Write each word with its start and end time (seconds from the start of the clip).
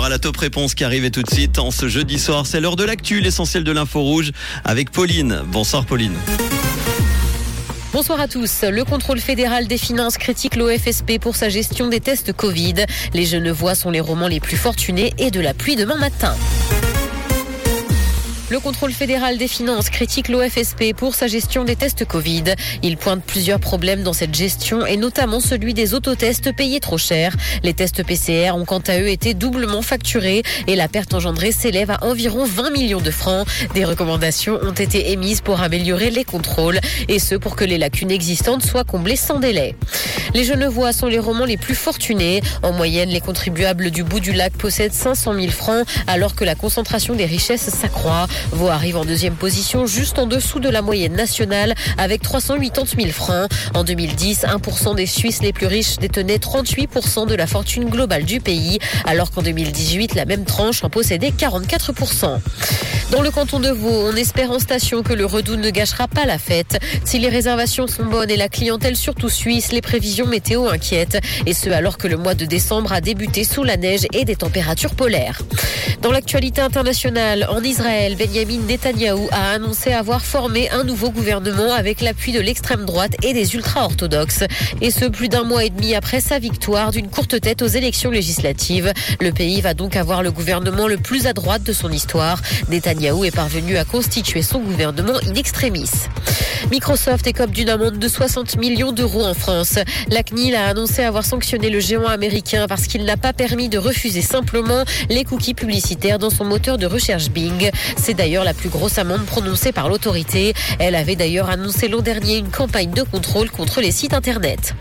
aura 0.00 0.08
la 0.08 0.18
top 0.18 0.38
réponse 0.38 0.74
qui 0.74 0.82
arrive 0.82 1.10
tout 1.10 1.22
de 1.22 1.28
suite 1.28 1.58
en 1.58 1.70
ce 1.70 1.86
jeudi 1.86 2.18
soir. 2.18 2.46
C'est 2.46 2.58
l'heure 2.58 2.76
de 2.76 2.84
l'actu, 2.84 3.20
l'essentiel 3.20 3.64
de 3.64 3.70
l'info 3.70 4.00
rouge 4.00 4.32
avec 4.64 4.90
Pauline. 4.90 5.42
Bonsoir 5.48 5.84
Pauline. 5.84 6.14
Bonsoir 7.92 8.18
à 8.18 8.26
tous. 8.26 8.62
Le 8.62 8.82
contrôle 8.84 9.20
fédéral 9.20 9.66
des 9.66 9.76
finances 9.76 10.16
critique 10.16 10.56
l'OFSP 10.56 11.18
pour 11.20 11.36
sa 11.36 11.50
gestion 11.50 11.88
des 11.88 12.00
tests 12.00 12.32
Covid. 12.32 12.86
Les 13.12 13.26
Genevois 13.26 13.74
sont 13.74 13.90
les 13.90 14.00
romans 14.00 14.28
les 14.28 14.40
plus 14.40 14.56
fortunés 14.56 15.12
et 15.18 15.30
de 15.30 15.40
la 15.40 15.52
pluie 15.52 15.76
demain 15.76 15.96
matin. 15.96 16.34
Le 18.50 18.58
contrôle 18.58 18.90
fédéral 18.90 19.38
des 19.38 19.46
finances 19.46 19.90
critique 19.90 20.28
l'OFSP 20.28 20.92
pour 20.96 21.14
sa 21.14 21.28
gestion 21.28 21.62
des 21.62 21.76
tests 21.76 22.04
Covid. 22.04 22.42
Il 22.82 22.96
pointe 22.96 23.22
plusieurs 23.22 23.60
problèmes 23.60 24.02
dans 24.02 24.12
cette 24.12 24.34
gestion 24.34 24.84
et 24.84 24.96
notamment 24.96 25.38
celui 25.38 25.72
des 25.72 25.94
autotests 25.94 26.52
payés 26.52 26.80
trop 26.80 26.98
cher. 26.98 27.36
Les 27.62 27.74
tests 27.74 28.02
PCR 28.02 28.56
ont 28.56 28.64
quant 28.64 28.82
à 28.88 28.98
eux 28.98 29.06
été 29.06 29.34
doublement 29.34 29.82
facturés 29.82 30.42
et 30.66 30.74
la 30.74 30.88
perte 30.88 31.14
engendrée 31.14 31.52
s'élève 31.52 31.92
à 31.92 32.04
environ 32.04 32.44
20 32.44 32.70
millions 32.70 33.00
de 33.00 33.12
francs. 33.12 33.46
Des 33.74 33.84
recommandations 33.84 34.58
ont 34.62 34.72
été 34.72 35.12
émises 35.12 35.42
pour 35.42 35.60
améliorer 35.60 36.10
les 36.10 36.24
contrôles 36.24 36.80
et 37.06 37.20
ce 37.20 37.36
pour 37.36 37.54
que 37.54 37.64
les 37.64 37.78
lacunes 37.78 38.10
existantes 38.10 38.64
soient 38.64 38.82
comblées 38.82 39.14
sans 39.14 39.38
délai. 39.38 39.76
Les 40.34 40.42
Genevois 40.42 40.92
sont 40.92 41.06
les 41.06 41.20
romans 41.20 41.44
les 41.44 41.56
plus 41.56 41.76
fortunés. 41.76 42.42
En 42.62 42.72
moyenne, 42.72 43.10
les 43.10 43.20
contribuables 43.20 43.92
du 43.92 44.02
bout 44.02 44.20
du 44.20 44.32
lac 44.32 44.52
possèdent 44.54 44.92
500 44.92 45.34
000 45.34 45.52
francs 45.52 45.86
alors 46.08 46.34
que 46.34 46.44
la 46.44 46.56
concentration 46.56 47.14
des 47.14 47.26
richesses 47.26 47.68
s'accroît. 47.70 48.26
Vaud 48.52 48.68
arrive 48.68 48.96
en 48.96 49.04
deuxième 49.04 49.34
position 49.34 49.86
juste 49.86 50.18
en 50.18 50.26
dessous 50.26 50.60
de 50.60 50.68
la 50.68 50.82
moyenne 50.82 51.14
nationale 51.14 51.74
avec 51.98 52.22
380 52.22 52.84
000 52.96 53.12
francs. 53.12 53.50
En 53.74 53.84
2010, 53.84 54.44
1% 54.44 54.94
des 54.94 55.06
Suisses 55.06 55.42
les 55.42 55.52
plus 55.52 55.66
riches 55.66 55.98
détenaient 55.98 56.36
38% 56.36 57.26
de 57.26 57.34
la 57.34 57.46
fortune 57.46 57.88
globale 57.88 58.24
du 58.24 58.40
pays 58.40 58.78
alors 59.04 59.30
qu'en 59.30 59.42
2018, 59.42 60.14
la 60.14 60.24
même 60.24 60.44
tranche 60.44 60.84
en 60.84 60.90
possédait 60.90 61.30
44%. 61.30 62.38
Dans 63.10 63.22
le 63.22 63.32
canton 63.32 63.58
de 63.58 63.70
Vaud, 63.70 64.08
on 64.08 64.14
espère 64.14 64.52
en 64.52 64.60
station 64.60 65.02
que 65.02 65.12
le 65.12 65.26
redout 65.26 65.56
ne 65.56 65.70
gâchera 65.70 66.06
pas 66.06 66.26
la 66.26 66.38
fête. 66.38 66.78
Si 67.04 67.18
les 67.18 67.28
réservations 67.28 67.88
sont 67.88 68.04
bonnes 68.04 68.30
et 68.30 68.36
la 68.36 68.48
clientèle 68.48 68.94
surtout 68.94 69.28
suisse, 69.28 69.72
les 69.72 69.80
prévisions 69.80 70.26
météo 70.26 70.68
inquiètent. 70.68 71.18
Et 71.44 71.52
ce 71.52 71.70
alors 71.70 71.98
que 71.98 72.06
le 72.06 72.16
mois 72.16 72.34
de 72.36 72.44
décembre 72.44 72.92
a 72.92 73.00
débuté 73.00 73.42
sous 73.42 73.64
la 73.64 73.76
neige 73.76 74.06
et 74.12 74.24
des 74.24 74.36
températures 74.36 74.94
polaires. 74.94 75.42
Dans 76.02 76.12
l'actualité 76.12 76.60
internationale, 76.60 77.48
en 77.50 77.62
Israël, 77.64 78.16
Benjamin 78.16 78.60
Netanyahou 78.68 79.28
a 79.32 79.50
annoncé 79.50 79.92
avoir 79.92 80.24
formé 80.24 80.70
un 80.70 80.84
nouveau 80.84 81.10
gouvernement 81.10 81.72
avec 81.72 82.00
l'appui 82.02 82.30
de 82.30 82.40
l'extrême 82.40 82.84
droite 82.84 83.16
et 83.24 83.32
des 83.32 83.56
ultra-orthodoxes. 83.56 84.44
Et 84.80 84.92
ce, 84.92 85.06
plus 85.06 85.28
d'un 85.28 85.42
mois 85.42 85.64
et 85.64 85.70
demi 85.70 85.96
après 85.96 86.20
sa 86.20 86.38
victoire 86.38 86.92
d'une 86.92 87.08
courte 87.08 87.40
tête 87.40 87.60
aux 87.62 87.66
élections 87.66 88.12
législatives. 88.12 88.92
Le 89.20 89.32
pays 89.32 89.60
va 89.60 89.74
donc 89.74 89.96
avoir 89.96 90.22
le 90.22 90.30
gouvernement 90.30 90.86
le 90.86 90.96
plus 90.96 91.26
à 91.26 91.32
droite 91.32 91.64
de 91.64 91.72
son 91.72 91.90
histoire. 91.90 92.40
Est 93.00 93.34
parvenu 93.34 93.78
à 93.78 93.84
constituer 93.84 94.42
son 94.42 94.60
gouvernement 94.60 95.18
in 95.26 95.34
extremis. 95.34 95.88
Microsoft 96.70 97.26
écope 97.26 97.50
d'une 97.50 97.68
amende 97.68 97.98
de 97.98 98.08
60 98.08 98.56
millions 98.58 98.92
d'euros 98.92 99.24
en 99.24 99.34
France. 99.34 99.78
La 100.08 100.22
CNIL 100.22 100.54
a 100.54 100.66
annoncé 100.66 101.02
avoir 101.02 101.24
sanctionné 101.24 101.70
le 101.70 101.80
géant 101.80 102.06
américain 102.06 102.66
parce 102.68 102.86
qu'il 102.86 103.04
n'a 103.04 103.16
pas 103.16 103.32
permis 103.32 103.68
de 103.68 103.78
refuser 103.78 104.22
simplement 104.22 104.84
les 105.08 105.24
cookies 105.24 105.54
publicitaires 105.54 106.18
dans 106.18 106.30
son 106.30 106.44
moteur 106.44 106.78
de 106.78 106.86
recherche 106.86 107.30
Bing. 107.30 107.70
C'est 107.96 108.14
d'ailleurs 108.14 108.44
la 108.44 108.54
plus 108.54 108.68
grosse 108.68 108.98
amende 108.98 109.24
prononcée 109.24 109.72
par 109.72 109.88
l'autorité. 109.88 110.54
Elle 110.78 110.94
avait 110.94 111.16
d'ailleurs 111.16 111.50
annoncé 111.50 111.88
l'an 111.88 112.00
dernier 112.00 112.36
une 112.38 112.50
campagne 112.50 112.90
de 112.90 113.02
contrôle 113.02 113.50
contre 113.50 113.80
les 113.80 113.90
sites 113.90 114.14
internet. 114.14 114.74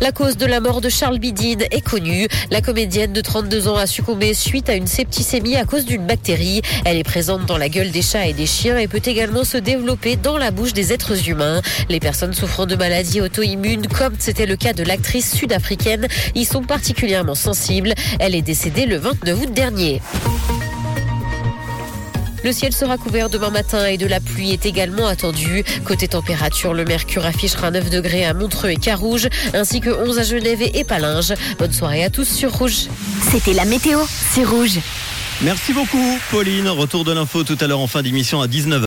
La 0.00 0.12
cause 0.12 0.36
de 0.36 0.46
la 0.46 0.60
mort 0.60 0.80
de 0.80 0.88
Charles 0.88 1.18
Bidin 1.18 1.64
est 1.70 1.80
connue. 1.80 2.26
La 2.50 2.60
comédienne 2.60 3.12
de 3.12 3.20
32 3.20 3.68
ans 3.68 3.76
a 3.76 3.86
succombé 3.86 4.34
suite 4.34 4.68
à 4.68 4.74
une 4.74 4.86
septicémie 4.86 5.56
à 5.56 5.64
cause 5.64 5.84
d'une 5.84 6.06
bactérie. 6.06 6.62
Elle 6.84 6.96
est 6.96 7.04
présente 7.04 7.46
dans 7.46 7.58
la 7.58 7.68
gueule 7.68 7.90
des 7.90 8.02
chats 8.02 8.26
et 8.26 8.32
des 8.32 8.46
chiens 8.46 8.78
et 8.78 8.88
peut 8.88 9.02
également 9.04 9.44
se 9.44 9.56
développer 9.56 10.16
dans 10.16 10.38
la 10.38 10.50
bouche 10.50 10.72
des 10.72 10.92
êtres 11.18 11.28
humains. 11.28 11.60
Les 11.88 12.00
personnes 12.00 12.32
souffrant 12.32 12.66
de 12.66 12.76
maladies 12.76 13.20
auto-immunes, 13.20 13.86
comme 13.88 14.14
c'était 14.18 14.46
le 14.46 14.56
cas 14.56 14.72
de 14.72 14.82
l'actrice 14.82 15.34
sud-africaine, 15.34 16.06
y 16.34 16.44
sont 16.44 16.62
particulièrement 16.62 17.34
sensibles. 17.34 17.94
Elle 18.18 18.34
est 18.34 18.42
décédée 18.42 18.86
le 18.86 18.96
29 18.96 19.40
août 19.40 19.52
dernier. 19.52 20.00
Le 22.44 22.52
ciel 22.52 22.72
sera 22.72 22.96
couvert 22.96 23.30
demain 23.30 23.50
matin 23.50 23.86
et 23.86 23.98
de 23.98 24.06
la 24.06 24.20
pluie 24.20 24.52
est 24.52 24.64
également 24.64 25.08
attendue. 25.08 25.64
Côté 25.84 26.06
température, 26.06 26.72
le 26.72 26.84
mercure 26.84 27.26
affichera 27.26 27.70
9 27.70 27.90
degrés 27.90 28.24
à 28.24 28.32
Montreux 28.32 28.70
et 28.70 28.76
Carouge, 28.76 29.28
ainsi 29.54 29.80
que 29.80 29.90
11 29.90 30.18
à 30.18 30.22
Genève 30.22 30.62
et 30.62 30.84
Palinges. 30.84 31.34
Bonne 31.58 31.72
soirée 31.72 32.04
à 32.04 32.10
tous 32.10 32.28
sur 32.28 32.52
Rouge. 32.52 32.86
C'était 33.30 33.54
la 33.54 33.64
météo, 33.64 33.98
c'est 34.32 34.44
Rouge. 34.44 34.78
Merci 35.40 35.72
beaucoup 35.72 36.18
Pauline. 36.32 36.68
Retour 36.68 37.04
de 37.04 37.12
l'info 37.12 37.44
tout 37.44 37.56
à 37.60 37.68
l'heure 37.68 37.78
en 37.78 37.86
fin 37.86 38.02
d'émission 38.02 38.40
à 38.40 38.48
19h. 38.48 38.74